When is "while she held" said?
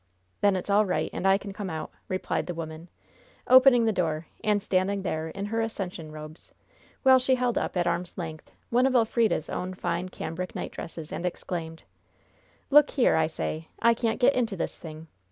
7.03-7.55